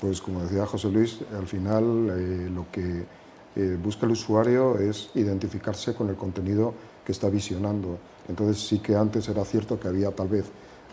Pues 0.00 0.20
como 0.20 0.42
decía 0.42 0.66
José 0.66 0.88
Luis, 0.88 1.18
al 1.36 1.46
final 1.46 1.84
eh, 2.10 2.50
lo 2.50 2.66
que 2.70 3.18
busca 3.82 4.06
el 4.06 4.12
usuario 4.12 4.78
es 4.78 5.10
identificarse 5.14 5.92
con 5.92 6.08
el 6.10 6.16
contenido 6.16 6.74
que 7.04 7.12
está 7.12 7.28
visionando. 7.28 7.98
Entonces 8.28 8.62
sí 8.68 8.78
que 8.78 8.94
antes 8.94 9.28
era 9.28 9.44
cierto 9.44 9.80
que 9.80 9.88
había 9.88 10.10
tal 10.10 10.28
vez 10.28 10.44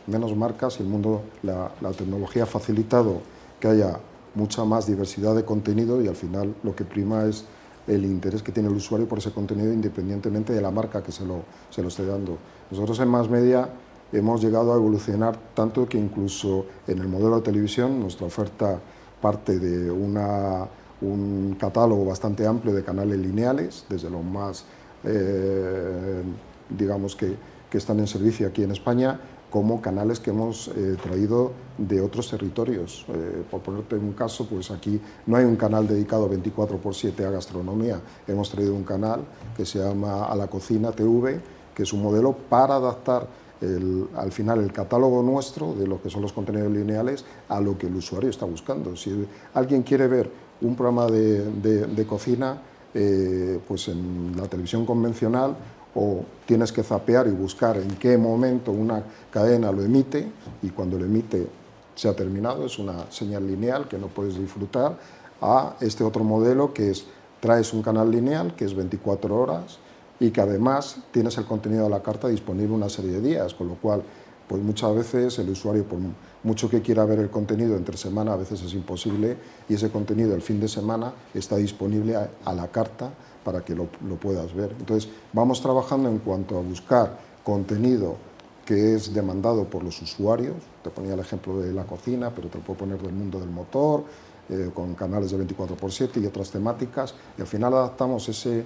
menos 0.07 0.35
marcas 0.35 0.79
y 0.79 0.83
el 0.83 0.89
mundo, 0.89 1.23
la, 1.43 1.71
tecnología 1.97 2.43
ha 2.43 2.47
facilitado 2.47 3.21
que 3.59 3.67
haya 3.67 3.99
mucha 4.35 4.65
más 4.65 4.85
diversidad 4.85 5.35
de 5.35 5.45
contenido 5.45 6.01
y 6.01 6.07
al 6.07 6.15
final 6.15 6.53
lo 6.63 6.75
que 6.75 6.83
prima 6.83 7.25
es 7.25 7.45
el 7.87 8.03
interés 8.03 8.41
que 8.43 8.51
tiene 8.51 8.69
el 8.69 8.75
usuario 8.75 9.07
por 9.07 9.19
ese 9.19 9.31
contenido 9.31 9.71
independientemente 9.71 10.53
de 10.53 10.61
la 10.61 10.71
marca 10.71 11.01
que 11.03 11.11
se 11.11 11.25
lo, 11.25 11.43
se 11.69 11.81
lo 11.81 11.87
esté 11.87 12.05
dando. 12.05 12.37
Nosotros 12.69 12.99
en 12.99 13.07
Más 13.07 13.29
Media 13.29 13.69
hemos 14.11 14.41
llegado 14.41 14.73
a 14.73 14.75
evolucionar 14.75 15.37
tanto 15.53 15.87
que 15.87 15.97
incluso 15.97 16.65
en 16.87 16.99
el 16.99 17.07
modelo 17.07 17.37
de 17.37 17.41
televisión 17.41 17.99
nuestra 17.99 18.25
oferta 18.25 18.79
parte 19.21 19.59
de 19.59 19.89
una, 19.89 20.67
un 21.01 21.55
catálogo 21.59 22.05
bastante 22.05 22.45
amplio 22.45 22.73
de 22.73 22.83
canales 22.83 23.17
lineales, 23.17 23.85
desde 23.89 24.09
los 24.09 24.23
más, 24.23 24.65
eh, 25.03 26.21
digamos, 26.69 27.15
que, 27.15 27.35
que, 27.69 27.77
están 27.77 27.99
en 27.99 28.07
servicio 28.07 28.47
aquí 28.47 28.63
en 28.63 28.71
España, 28.71 29.19
como 29.55 29.79
canales 29.79 30.19
que 30.19 30.31
hemos 30.31 30.67
eh, 30.67 30.97
traído 31.01 31.53
de 31.77 32.01
otros 32.01 32.29
territorios. 32.29 33.05
Eh, 33.07 33.41
por 33.49 33.61
ponerte 33.61 33.95
un 33.95 34.11
caso, 34.11 34.45
pues 34.45 34.69
aquí 34.69 34.99
no 35.27 35.37
hay 35.37 35.45
un 35.45 35.55
canal 35.55 35.87
dedicado 35.87 36.27
24 36.27 36.77
por 36.77 36.93
7 36.93 37.25
a 37.25 37.29
gastronomía. 37.29 38.01
Hemos 38.27 38.49
traído 38.49 38.75
un 38.75 38.83
canal 38.83 39.21
que 39.55 39.65
se 39.65 39.79
llama 39.79 40.25
A 40.25 40.35
la 40.35 40.47
Cocina 40.47 40.91
TV, 40.91 41.39
que 41.73 41.83
es 41.83 41.93
un 41.93 42.03
modelo 42.03 42.33
para 42.33 42.75
adaptar 42.75 43.27
al 44.17 44.31
final 44.33 44.59
el 44.59 44.73
catálogo 44.73 45.23
nuestro 45.23 45.73
de 45.73 45.87
lo 45.87 46.01
que 46.01 46.09
son 46.09 46.21
los 46.21 46.33
contenidos 46.33 46.73
lineales 46.73 47.23
a 47.47 47.61
lo 47.61 47.77
que 47.77 47.87
el 47.87 47.95
usuario 47.95 48.29
está 48.29 48.45
buscando. 48.45 48.97
Si 48.97 49.25
alguien 49.53 49.83
quiere 49.83 50.09
ver 50.09 50.29
un 50.59 50.75
programa 50.75 51.07
de, 51.07 52.05
cocina, 52.05 52.61
eh, 52.93 53.57
pues 53.65 53.87
en 53.87 54.33
la 54.35 54.49
televisión 54.49 54.85
convencional 54.85 55.55
o 55.95 56.23
tienes 56.45 56.71
que 56.71 56.83
zapear 56.83 57.27
y 57.27 57.31
buscar 57.31 57.77
en 57.77 57.87
qué 57.95 58.17
momento 58.17 58.71
una 58.71 59.01
cadena 59.31 59.71
lo 59.71 59.81
emite 59.81 60.27
y 60.61 60.69
cuando 60.69 60.99
lo 60.99 61.05
emite 61.05 61.47
se 61.95 62.09
ha 62.09 62.15
terminado, 62.15 62.65
es 62.65 62.77
una 62.77 63.09
señal 63.09 63.47
lineal 63.47 63.87
que 63.87 63.97
no 63.97 64.07
puedes 64.07 64.37
disfrutar, 64.37 64.97
a 65.41 65.75
este 65.79 66.03
otro 66.03 66.23
modelo 66.23 66.73
que 66.73 66.91
es 66.91 67.05
traes 67.39 67.73
un 67.73 67.81
canal 67.81 68.09
lineal 68.09 68.55
que 68.55 68.65
es 68.65 68.75
24 68.75 69.35
horas 69.35 69.77
y 70.19 70.31
que 70.31 70.41
además 70.41 70.97
tienes 71.11 71.37
el 71.37 71.45
contenido 71.45 71.83
de 71.83 71.89
la 71.89 72.01
carta 72.01 72.27
disponible 72.27 72.73
una 72.73 72.89
serie 72.89 73.11
de 73.11 73.21
días, 73.21 73.53
con 73.53 73.67
lo 73.67 73.75
cual 73.75 74.01
pues 74.47 74.61
muchas 74.61 74.95
veces 74.95 75.39
el 75.39 75.49
usuario, 75.49 75.83
por 75.85 75.99
mucho 76.43 76.69
que 76.69 76.81
quiera 76.81 77.05
ver 77.05 77.19
el 77.19 77.29
contenido 77.29 77.75
entre 77.75 77.97
semana, 77.97 78.33
a 78.33 78.35
veces 78.35 78.61
es 78.61 78.73
imposible 78.73 79.37
y 79.67 79.73
ese 79.73 79.89
contenido 79.89 80.35
el 80.35 80.41
fin 80.41 80.59
de 80.59 80.67
semana 80.67 81.13
está 81.33 81.57
disponible 81.57 82.15
a, 82.15 82.53
la 82.53 82.67
carta 82.67 83.11
para 83.43 83.61
que 83.61 83.75
lo, 83.75 83.85
puedas 83.85 84.53
ver. 84.53 84.75
Entonces, 84.79 85.09
vamos 85.33 85.61
trabajando 85.61 86.09
en 86.09 86.19
cuanto 86.19 86.57
a 86.57 86.61
buscar 86.61 87.17
contenido 87.43 88.15
que 88.65 88.95
es 88.95 89.13
demandado 89.13 89.65
por 89.65 89.83
los 89.83 90.01
usuarios. 90.01 90.55
Te 90.83 90.89
ponía 90.89 91.13
el 91.13 91.19
ejemplo 91.19 91.59
de 91.59 91.71
la 91.71 91.83
cocina, 91.83 92.31
pero 92.35 92.47
te 92.47 92.57
lo 92.57 92.63
puedo 92.63 92.79
poner 92.79 93.01
del 93.01 93.13
mundo 93.13 93.39
del 93.39 93.49
motor, 93.49 94.03
eh, 94.49 94.71
con 94.73 94.95
canales 94.95 95.31
de 95.31 95.45
24x7 95.45 96.21
y 96.21 96.25
otras 96.25 96.49
temáticas. 96.51 97.13
Y 97.37 97.41
al 97.41 97.47
final 97.47 97.73
adaptamos 97.73 98.27
ese 98.29 98.65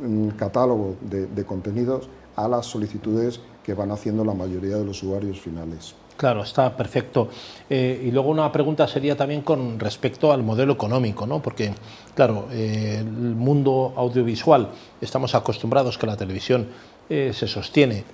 un 0.00 0.30
catálogo 0.30 0.96
de, 1.00 1.44
contenidos 1.44 2.08
a 2.36 2.48
las 2.48 2.66
solicitudes 2.66 3.40
que 3.62 3.74
van 3.74 3.90
haciendo 3.90 4.24
la 4.24 4.34
mayoría 4.34 4.76
de 4.76 4.84
los 4.84 5.02
usuarios 5.02 5.40
finales. 5.40 5.94
Claro, 6.16 6.42
está 6.42 6.76
perfecto. 6.76 7.28
Eh, 7.68 8.02
y 8.04 8.10
luego 8.10 8.30
una 8.30 8.50
pregunta 8.52 8.86
sería 8.86 9.16
también 9.16 9.42
con 9.42 9.78
respecto 9.80 10.32
al 10.32 10.42
modelo 10.42 10.74
económico, 10.74 11.26
¿no? 11.26 11.42
Porque, 11.42 11.74
claro, 12.14 12.46
eh, 12.52 12.98
el 13.00 13.06
mundo 13.06 13.92
audiovisual, 13.96 14.68
estamos 15.00 15.34
acostumbrados 15.34 15.98
que 15.98 16.06
la 16.06 16.16
televisión 16.16 16.68
eh, 17.08 17.32
se 17.34 17.48
sostiene 17.48 18.04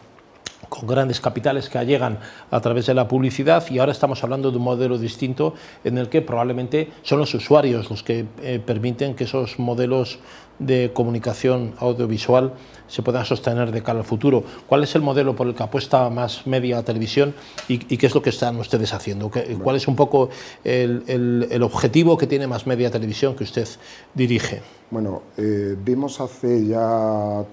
con 0.68 0.86
grandes 0.86 1.20
capitales 1.20 1.68
que 1.68 1.84
llegan 1.84 2.18
a 2.50 2.60
través 2.60 2.86
de 2.86 2.94
la 2.94 3.08
publicidad 3.08 3.64
y 3.70 3.78
ahora 3.78 3.92
estamos 3.92 4.22
hablando 4.22 4.50
de 4.50 4.58
un 4.58 4.64
modelo 4.64 4.98
distinto 4.98 5.54
en 5.84 5.98
el 5.98 6.08
que 6.08 6.20
probablemente 6.20 6.90
son 7.02 7.18
los 7.18 7.32
usuarios 7.34 7.90
los 7.90 8.02
que 8.02 8.26
eh, 8.42 8.60
permiten 8.64 9.14
que 9.14 9.24
esos 9.24 9.58
modelos 9.58 10.18
de 10.58 10.90
comunicación 10.92 11.74
audiovisual 11.78 12.52
se 12.88 13.02
puedan 13.02 13.24
sostener 13.24 13.70
de 13.70 13.82
cara 13.82 14.00
al 14.00 14.04
futuro. 14.04 14.42
¿Cuál 14.66 14.82
es 14.82 14.94
el 14.96 15.02
modelo 15.02 15.36
por 15.36 15.46
el 15.46 15.54
que 15.54 15.62
apuesta 15.62 16.10
más 16.10 16.48
media 16.48 16.82
televisión 16.82 17.34
y, 17.68 17.78
qué 17.78 18.06
es 18.06 18.14
lo 18.14 18.22
que 18.22 18.30
están 18.30 18.56
ustedes 18.56 18.92
haciendo? 18.92 19.30
¿Cuál 19.62 19.76
es 19.76 19.86
un 19.86 19.94
poco 19.94 20.30
el, 20.64 21.62
objetivo 21.62 22.18
que 22.18 22.26
tiene 22.26 22.48
más 22.48 22.66
media 22.66 22.90
televisión 22.90 23.36
que 23.36 23.44
usted 23.44 23.68
dirige? 24.14 24.62
Bueno, 24.90 25.22
eh, 25.36 25.76
vimos 25.78 26.20
hace 26.20 26.66
ya 26.66 27.44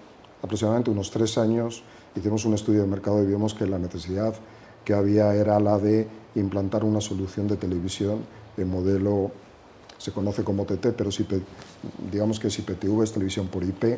aproximadamente 0.42 0.90
unos 0.90 1.12
tres 1.12 1.38
años 1.38 1.84
hicimos 2.16 2.46
un 2.46 2.54
estudio 2.54 2.82
de 2.82 2.88
mercado 2.88 3.22
y 3.22 3.26
vimos 3.26 3.54
que 3.54 3.66
la 3.66 3.78
necesidad 3.78 4.34
que 4.84 4.94
había 4.94 5.34
era 5.34 5.60
la 5.60 5.80
de 5.80 6.08
implantar 6.36 6.84
una 6.84 7.02
solución 7.02 7.48
de 7.48 7.58
televisión 7.58 8.20
de 8.56 8.66
modelo, 8.66 9.32
se 9.98 10.12
conoce 10.12 10.44
como 10.44 10.66
TT, 10.66 10.94
pero 10.96 11.12
si, 11.12 11.26
digamos 12.12 12.40
que 12.40 12.48
es 12.48 12.60
IPTV, 12.60 13.04
es 13.04 13.12
televisión 13.12 13.48
por 13.48 13.64
IP, 13.64 13.98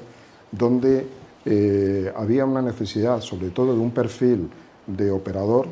donde 0.51 1.07
eh, 1.45 2.11
había 2.15 2.45
una 2.45 2.61
necesidad, 2.61 3.21
sobre 3.21 3.49
todo 3.49 3.73
de 3.73 3.79
un 3.79 3.91
perfil 3.91 4.49
de 4.87 5.11
operador. 5.11 5.67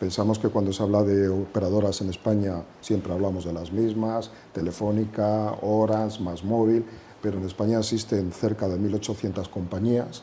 Pensamos 0.00 0.38
que 0.38 0.48
cuando 0.48 0.72
se 0.72 0.82
habla 0.82 1.02
de 1.02 1.28
operadoras 1.28 2.00
en 2.02 2.10
España 2.10 2.62
siempre 2.80 3.12
hablamos 3.12 3.44
de 3.44 3.52
las 3.52 3.72
mismas, 3.72 4.30
Telefónica, 4.52 5.54
Orange, 5.62 6.22
Más 6.22 6.44
Móvil, 6.44 6.84
pero 7.22 7.38
en 7.38 7.44
España 7.44 7.78
existen 7.78 8.32
cerca 8.32 8.68
de 8.68 8.78
1.800 8.78 9.48
compañías 9.48 10.22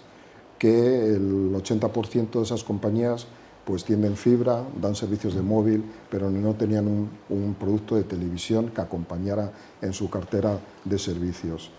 que 0.63 1.13
el 1.13 1.51
80% 1.51 2.31
de 2.31 2.41
esas 2.41 2.63
compañías 2.63 3.27
pues 3.65 3.83
tienen 3.83 4.15
fibra, 4.15 4.63
dan 4.81 4.95
servicios 4.95 5.35
de 5.35 5.41
móvil, 5.41 5.83
pero 6.09 6.29
no 6.29 6.53
tenían 6.53 6.87
un, 6.87 7.55
producto 7.59 7.97
de 7.97 8.03
televisión 8.03 8.69
que 8.69 8.79
acompañara 8.79 9.51
en 9.81 9.91
su 9.91 10.09
cartera 10.09 10.57
de 10.85 10.97
servicios. 10.97 11.69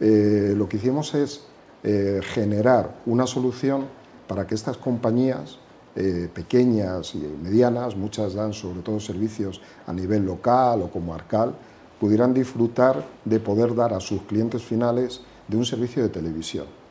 Eh, 0.00 0.54
lo 0.56 0.68
que 0.68 0.78
hicimos 0.78 1.14
es 1.14 1.42
eh, 1.84 2.20
generar 2.34 2.96
una 3.06 3.28
solución 3.28 3.86
para 4.26 4.44
que 4.44 4.56
estas 4.56 4.76
compañías 4.76 5.58
eh, 5.94 6.28
pequeñas 6.34 7.14
y 7.14 7.18
medianas, 7.18 7.94
muchas 7.94 8.34
dan 8.34 8.52
sobre 8.54 8.80
todo 8.80 8.98
servicios 8.98 9.60
a 9.86 9.92
nivel 9.92 10.26
local 10.26 10.82
o 10.82 10.90
comarcal, 10.90 11.54
pudieran 12.00 12.34
disfrutar 12.34 13.06
de 13.24 13.38
poder 13.38 13.72
dar 13.76 13.92
a 13.94 14.00
sus 14.00 14.22
clientes 14.22 14.64
finales 14.64 15.20
de 15.46 15.56
un 15.56 15.64
servicio 15.64 16.02
de 16.02 16.08
televisión. 16.08 16.81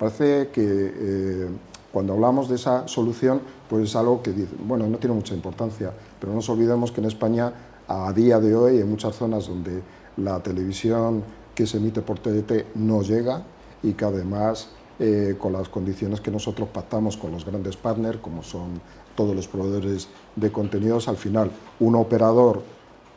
Parece 0.00 0.48
que 0.48 0.64
eh, 0.64 1.48
cuando 1.92 2.14
hablamos 2.14 2.48
de 2.48 2.54
esa 2.54 2.88
solución, 2.88 3.42
pues 3.68 3.84
es 3.84 3.94
algo 3.94 4.22
que, 4.22 4.32
bueno, 4.66 4.86
no 4.86 4.96
tiene 4.96 5.14
mucha 5.14 5.34
importancia, 5.34 5.92
pero 6.18 6.32
no 6.32 6.36
nos 6.36 6.48
olvidemos 6.48 6.90
que 6.90 7.02
en 7.02 7.06
España, 7.08 7.52
a 7.86 8.10
día 8.14 8.40
de 8.40 8.56
hoy, 8.56 8.78
en 8.78 8.88
muchas 8.88 9.14
zonas 9.14 9.46
donde 9.46 9.82
la 10.16 10.42
televisión 10.42 11.22
que 11.54 11.66
se 11.66 11.76
emite 11.76 12.00
por 12.00 12.18
TDT 12.18 12.76
no 12.76 13.02
llega 13.02 13.42
y 13.82 13.92
que 13.92 14.06
además, 14.06 14.70
eh, 14.98 15.36
con 15.38 15.52
las 15.52 15.68
condiciones 15.68 16.22
que 16.22 16.30
nosotros 16.30 16.70
pactamos 16.70 17.18
con 17.18 17.30
los 17.32 17.44
grandes 17.44 17.76
partners, 17.76 18.20
como 18.22 18.42
son 18.42 18.80
todos 19.14 19.36
los 19.36 19.48
proveedores 19.48 20.08
de 20.34 20.50
contenidos, 20.50 21.08
al 21.08 21.18
final 21.18 21.50
un 21.78 21.94
operador 21.94 22.62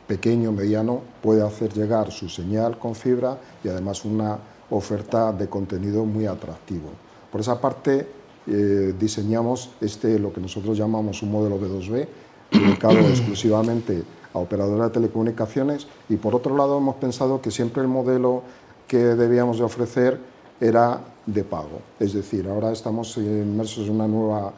pequeño, 0.06 0.52
mediano, 0.52 1.00
puede 1.22 1.40
hacer 1.40 1.72
llegar 1.72 2.12
su 2.12 2.28
señal 2.28 2.78
con 2.78 2.94
fibra 2.94 3.38
y 3.64 3.68
además 3.68 4.04
una 4.04 4.38
oferta 4.70 5.32
de 5.32 5.48
contenido 5.48 6.04
muy 6.04 6.26
atractivo. 6.26 6.90
Por 7.30 7.40
esa 7.40 7.60
parte, 7.60 8.06
eh, 8.46 8.94
diseñamos 8.98 9.70
este, 9.80 10.18
lo 10.18 10.32
que 10.32 10.40
nosotros 10.40 10.76
llamamos 10.76 11.22
un 11.22 11.32
modelo 11.32 11.58
B2B, 11.58 12.06
dedicado 12.52 12.98
exclusivamente 13.08 14.02
a 14.32 14.38
operadoras 14.38 14.88
de 14.88 14.94
telecomunicaciones, 14.94 15.86
y 16.08 16.16
por 16.16 16.34
otro 16.34 16.56
lado 16.56 16.78
hemos 16.78 16.96
pensado 16.96 17.40
que 17.40 17.50
siempre 17.50 17.82
el 17.82 17.88
modelo 17.88 18.42
que 18.86 18.98
debíamos 18.98 19.58
de 19.58 19.64
ofrecer 19.64 20.18
era 20.60 21.00
de 21.26 21.44
pago. 21.44 21.80
Es 21.98 22.12
decir, 22.12 22.48
ahora 22.48 22.72
estamos 22.72 23.16
inmersos 23.16 23.88
en 23.88 23.94
una 23.94 24.06
nueva, 24.06 24.52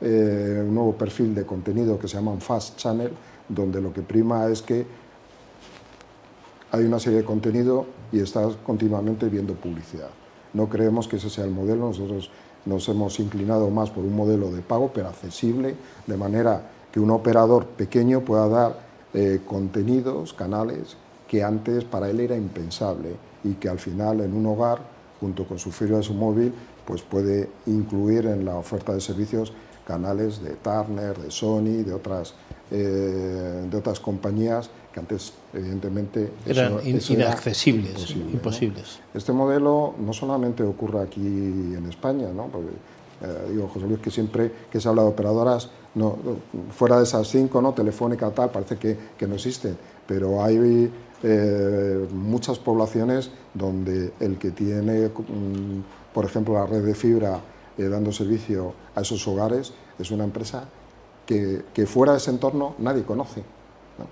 eh, 0.00 0.62
un 0.66 0.74
nuevo 0.74 0.92
perfil 0.94 1.34
de 1.34 1.44
contenido 1.44 1.98
que 1.98 2.08
se 2.08 2.16
llama 2.16 2.36
Fast 2.38 2.76
Channel, 2.76 3.10
donde 3.48 3.80
lo 3.80 3.92
que 3.92 4.02
prima 4.02 4.46
es 4.46 4.62
que 4.62 4.86
hay 6.72 6.84
una 6.84 6.98
serie 6.98 7.18
de 7.18 7.24
contenido 7.24 7.84
y 8.10 8.20
estás 8.20 8.54
continuamente 8.64 9.28
viendo 9.28 9.52
publicidad. 9.52 10.08
No 10.54 10.68
creemos 10.70 11.06
que 11.06 11.16
ese 11.16 11.28
sea 11.28 11.44
el 11.44 11.50
modelo, 11.50 11.88
nosotros 11.88 12.30
nos 12.64 12.88
hemos 12.88 13.20
inclinado 13.20 13.68
más 13.70 13.90
por 13.90 14.04
un 14.04 14.16
modelo 14.16 14.50
de 14.50 14.62
pago, 14.62 14.90
pero 14.92 15.08
accesible, 15.08 15.74
de 16.06 16.16
manera 16.16 16.70
que 16.90 16.98
un 16.98 17.10
operador 17.10 17.66
pequeño 17.66 18.20
pueda 18.20 18.48
dar 18.48 18.80
eh, 19.12 19.40
contenidos, 19.46 20.32
canales, 20.32 20.96
que 21.28 21.44
antes 21.44 21.84
para 21.84 22.08
él 22.08 22.20
era 22.20 22.36
impensable 22.36 23.16
y 23.44 23.54
que 23.54 23.68
al 23.68 23.78
final 23.78 24.20
en 24.20 24.34
un 24.34 24.46
hogar, 24.46 24.78
junto 25.20 25.46
con 25.46 25.58
su 25.58 25.72
fibra 25.72 25.98
de 25.98 26.02
su 26.02 26.14
móvil, 26.14 26.54
pues 26.86 27.02
puede 27.02 27.50
incluir 27.66 28.26
en 28.26 28.46
la 28.46 28.56
oferta 28.56 28.94
de 28.94 29.00
servicios 29.02 29.52
canales 29.86 30.42
de 30.42 30.52
Turner, 30.52 31.18
de 31.18 31.30
Sony, 31.30 31.84
de 31.84 31.92
otras, 31.92 32.34
eh, 32.70 33.66
de 33.70 33.76
otras 33.76 34.00
compañías 34.00 34.70
que 34.92 35.00
antes 35.00 35.32
evidentemente 35.52 36.30
eran 36.46 36.78
inaccesibles, 36.84 38.10
imposibles. 38.10 39.00
Este 39.14 39.32
modelo 39.32 39.94
no 39.98 40.12
solamente 40.12 40.62
ocurre 40.62 41.00
aquí 41.00 41.20
en 41.20 41.86
España, 41.88 42.28
¿no? 42.32 42.46
Porque, 42.46 42.70
eh, 43.22 43.50
digo, 43.50 43.68
José 43.68 43.86
Luis, 43.86 44.00
que 44.00 44.10
siempre 44.10 44.52
que 44.70 44.80
se 44.80 44.88
habla 44.88 45.02
de 45.02 45.08
operadoras, 45.08 45.70
no, 45.94 46.16
fuera 46.76 46.98
de 46.98 47.04
esas 47.04 47.26
cinco, 47.28 47.62
¿no? 47.62 47.72
Telefónica, 47.72 48.30
tal, 48.30 48.50
parece 48.50 48.76
que, 48.76 48.96
que 49.16 49.26
no 49.26 49.34
existen, 49.34 49.76
pero 50.06 50.42
hay 50.42 50.90
eh, 51.22 52.08
muchas 52.12 52.58
poblaciones 52.58 53.30
donde 53.54 54.12
el 54.20 54.38
que 54.38 54.50
tiene, 54.50 55.08
mm, 55.08 56.12
por 56.12 56.24
ejemplo, 56.24 56.54
la 56.54 56.66
red 56.66 56.84
de 56.84 56.94
fibra 56.94 57.40
eh, 57.78 57.84
dando 57.84 58.12
servicio 58.12 58.74
a 58.94 59.02
esos 59.02 59.26
hogares 59.28 59.72
es 59.98 60.10
una 60.10 60.24
empresa 60.24 60.64
que, 61.26 61.86
fuera 61.86 62.12
de 62.12 62.18
ese 62.18 62.30
entorno 62.30 62.74
nadie 62.78 63.04
conoce, 63.04 63.42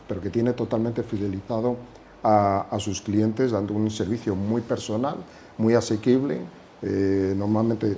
pero 0.08 0.20
que 0.20 0.30
tiene 0.30 0.52
totalmente 0.52 1.02
fidelizado 1.02 1.76
a, 2.22 2.76
sus 2.78 3.00
clientes 3.00 3.52
dando 3.52 3.74
un 3.74 3.90
servicio 3.90 4.34
muy 4.34 4.60
personal, 4.60 5.16
muy 5.58 5.74
asequible. 5.74 6.40
Eh, 6.82 7.34
normalmente 7.36 7.96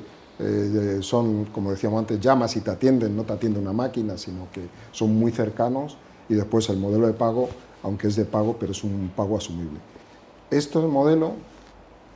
son, 1.00 1.44
como 1.46 1.70
decíamos 1.70 2.00
antes, 2.00 2.18
llamas 2.18 2.56
y 2.56 2.62
te 2.62 2.70
atienden, 2.70 3.14
no 3.14 3.22
te 3.22 3.32
atiende 3.32 3.60
una 3.60 3.72
máquina, 3.72 4.16
sino 4.16 4.48
que 4.50 4.62
son 4.90 5.14
muy 5.14 5.30
cercanos 5.30 5.96
y 6.28 6.34
después 6.34 6.68
el 6.68 6.78
modelo 6.78 7.06
de 7.06 7.12
pago 7.12 7.48
aunque 7.82 8.08
es 8.08 8.16
de 8.16 8.24
pago, 8.24 8.56
pero 8.58 8.72
es 8.72 8.84
un 8.84 9.10
pago 9.14 9.36
asumible. 9.36 9.78
Este 10.50 10.78
modelo 10.78 11.32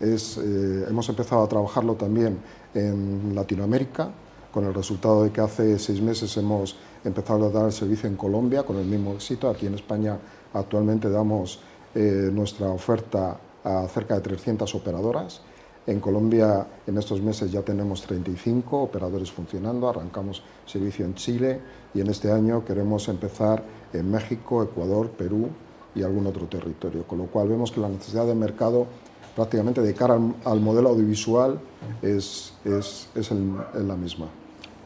es, 0.00 0.38
eh, 0.38 0.87
hemos 0.88 1.08
empezado 1.08 1.42
a 1.42 1.49
trabajarlo 1.49 1.94
también 1.94 2.38
en 2.75 3.35
Latinoamérica, 3.35 4.11
con 4.52 4.64
el 4.64 4.75
resultado 4.75 5.25
de 5.25 5.32
que 5.32 5.40
hace 5.40 5.78
seis 5.78 6.00
meses 6.00 6.37
hemos 6.37 6.76
empezado 7.06 7.46
a 7.46 7.50
dar 7.50 7.66
el 7.66 7.72
servicio 7.72 8.08
en 8.08 8.16
Colombia 8.16 8.64
con 8.64 8.76
el 8.76 8.84
mismo 8.84 9.12
éxito. 9.12 9.48
Aquí 9.48 9.66
en 9.66 9.75
España 9.75 10.18
actualmente 10.52 11.08
damos 11.08 11.60
eh, 11.94 12.30
nuestra 12.32 12.68
oferta 12.68 13.38
a 13.64 13.86
cerca 13.88 14.14
de 14.16 14.20
300 14.20 14.75
operadoras. 14.75 15.40
En 15.86 16.00
Colombia 16.00 16.66
en 16.86 16.98
estos 16.98 17.22
meses 17.22 17.52
ya 17.52 17.62
tenemos 17.62 18.02
35 18.02 18.82
operadores 18.82 19.30
funcionando, 19.30 19.88
arrancamos 19.88 20.42
servicio 20.66 21.04
en 21.04 21.14
Chile 21.14 21.60
y 21.94 22.00
en 22.00 22.08
este 22.08 22.32
año 22.32 22.64
queremos 22.64 23.08
empezar 23.08 23.62
en 23.92 24.10
México, 24.10 24.64
Ecuador, 24.64 25.10
Perú 25.10 25.48
y 25.94 26.02
algún 26.02 26.26
otro 26.26 26.46
territorio, 26.46 27.06
con 27.06 27.18
lo 27.18 27.26
cual 27.26 27.48
vemos 27.48 27.70
que 27.70 27.80
la 27.80 27.88
necesidad 27.88 28.26
de 28.26 28.34
mercado 28.34 28.86
prácticamente 29.36 29.80
de 29.80 29.94
cara 29.94 30.18
al, 30.44 30.60
modelo 30.60 30.88
audiovisual 30.88 31.60
es, 32.02 32.52
es, 32.64 33.08
es 33.14 33.30
la 33.30 33.94
misma 33.94 34.26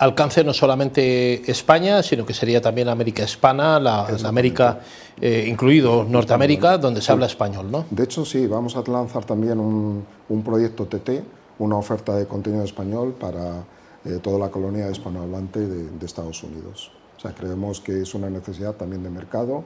alcance 0.01 0.43
no 0.43 0.55
solamente 0.55 1.51
España, 1.51 2.03
sino 2.03 2.25
que 2.25 2.33
sería 2.33 2.63
también 2.63 2.89
América 2.89 3.23
Hispana, 3.23 3.79
la, 3.79 4.07
América, 4.25 4.81
eh, 5.21 5.45
incluido 5.47 6.05
Norteamérica, 6.05 6.79
donde 6.79 7.03
se 7.03 7.13
habla 7.13 7.27
español, 7.27 7.71
¿no? 7.71 7.85
De 7.91 8.05
hecho, 8.05 8.25
sí, 8.25 8.47
vamos 8.47 8.77
a 8.77 8.91
lanzar 8.91 9.27
también 9.27 9.61
un, 9.61 10.03
un 10.31 10.43
proyecto 10.43 10.87
TT, 10.87 11.23
una 11.59 11.77
oferta 11.77 12.17
de 12.17 12.27
contenido 12.27 12.65
español 12.65 13.15
para 13.21 13.63
eh, 14.07 14.19
toda 14.23 14.39
la 14.39 14.51
colonia 14.51 14.91
hispanohablante 14.91 15.61
de, 15.61 15.91
de 15.91 16.07
Estados 16.07 16.43
Unidos. 16.43 16.91
O 17.19 17.21
sea, 17.21 17.35
creemos 17.35 17.81
que 17.81 18.01
es 18.01 18.15
una 18.15 18.31
necesidad 18.31 18.77
también 18.77 19.03
de 19.03 19.11
mercado 19.11 19.65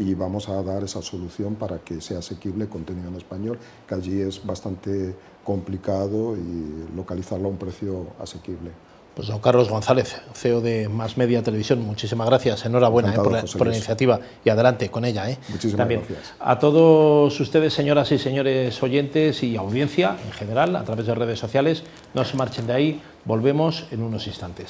y 0.00 0.14
vamos 0.14 0.48
a 0.48 0.60
dar 0.64 0.82
esa 0.82 1.00
solución 1.00 1.54
para 1.54 1.78
que 1.78 2.00
sea 2.00 2.18
asequible 2.18 2.68
contenido 2.68 3.08
en 3.08 3.14
español, 3.14 3.56
que 3.86 3.94
allí 3.94 4.20
es 4.20 4.44
bastante 4.44 5.14
complicado 5.44 6.36
y 6.36 6.96
localizarlo 6.96 7.46
a 7.46 7.50
un 7.52 7.56
precio 7.56 8.08
asequible. 8.20 8.72
Pues 9.16 9.28
don 9.28 9.38
Carlos 9.38 9.70
González, 9.70 10.20
CEO 10.34 10.60
de 10.60 10.90
Más 10.90 11.16
Media 11.16 11.42
Televisión, 11.42 11.80
muchísimas 11.80 12.28
gracias, 12.28 12.66
enhorabuena 12.66 13.14
eh, 13.14 13.16
por, 13.16 13.32
la, 13.66 13.72
iniciativa 13.72 14.20
y 14.44 14.50
adelante 14.50 14.90
con 14.90 15.06
ella. 15.06 15.30
Eh. 15.30 15.38
Muchísimas 15.48 15.88
gracias. 15.88 16.34
A 16.38 16.58
todos 16.58 17.40
ustedes, 17.40 17.72
señoras 17.72 18.12
y 18.12 18.18
señores 18.18 18.82
oyentes 18.82 19.42
y 19.42 19.56
audiencia 19.56 20.18
en 20.22 20.32
general, 20.32 20.76
a 20.76 20.84
través 20.84 21.06
de 21.06 21.14
redes 21.14 21.38
sociales, 21.38 21.82
no 22.12 22.26
se 22.26 22.36
marchen 22.36 22.66
de 22.66 22.74
ahí, 22.74 23.02
volvemos 23.24 23.86
en 23.90 24.02
unos 24.02 24.26
instantes. 24.26 24.64